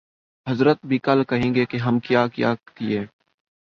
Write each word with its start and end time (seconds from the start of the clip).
حضرت 0.47 0.85
بھی 0.85 0.97
کل 0.97 1.23
کہیں 1.23 1.53
گے 1.55 1.65
کہ 1.65 1.77
ہم 1.77 1.99
کیا 1.99 2.27
کیا 2.27 2.53
کیے 2.75 3.05